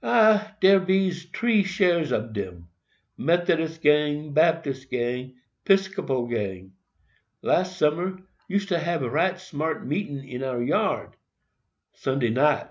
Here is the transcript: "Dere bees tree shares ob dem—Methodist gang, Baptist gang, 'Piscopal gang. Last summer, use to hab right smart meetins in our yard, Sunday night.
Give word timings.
"Dere 0.00 0.78
bees 0.78 1.24
tree 1.24 1.64
shares 1.64 2.12
ob 2.12 2.32
dem—Methodist 2.34 3.82
gang, 3.82 4.32
Baptist 4.32 4.88
gang, 4.90 5.34
'Piscopal 5.64 6.30
gang. 6.30 6.74
Last 7.42 7.78
summer, 7.78 8.20
use 8.46 8.64
to 8.66 8.78
hab 8.78 9.02
right 9.02 9.40
smart 9.40 9.84
meetins 9.84 10.22
in 10.24 10.44
our 10.44 10.62
yard, 10.62 11.16
Sunday 11.94 12.30
night. 12.30 12.68